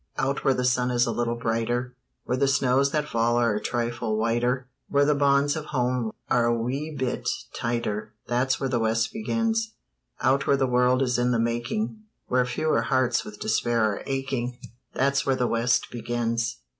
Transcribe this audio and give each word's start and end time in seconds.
Out 0.17 0.43
where 0.43 0.55
the 0.55 0.65
sun 0.65 0.89
is 0.89 1.05
a 1.05 1.11
little 1.11 1.35
brighter, 1.35 1.95
Where 2.23 2.35
the 2.35 2.47
snows 2.47 2.89
that 2.89 3.07
fall 3.07 3.37
are 3.37 3.53
a 3.53 3.61
trifle 3.61 4.17
whiter, 4.17 4.67
Where 4.89 5.05
the 5.05 5.13
bonds 5.13 5.55
of 5.55 5.65
home 5.65 6.11
are 6.27 6.45
a 6.45 6.57
wee 6.57 6.89
bit 6.97 7.29
tighter 7.53 8.15
That's 8.25 8.59
where 8.59 8.67
the 8.67 8.79
West 8.79 9.13
begins. 9.13 9.75
Out 10.19 10.47
where 10.47 10.57
the 10.57 10.65
world 10.65 11.03
is 11.03 11.19
in 11.19 11.29
the 11.29 11.39
making, 11.39 11.99
Where 12.25 12.43
fewer 12.47 12.81
hearts 12.81 13.23
with 13.23 13.39
despair 13.39 13.83
are 13.93 14.03
aching 14.07 14.57
That's 14.91 15.23
where 15.23 15.35
the 15.35 15.45
West 15.45 15.91
begins. 15.91 16.61